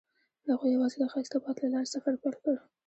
هغوی 0.49 0.71
یوځای 0.75 0.97
د 1.01 1.05
ښایسته 1.13 1.37
باد 1.43 1.55
له 1.61 1.67
لارې 1.73 1.87
سفر 1.93 2.13
پیل 2.21 2.35
کړ. 2.43 2.55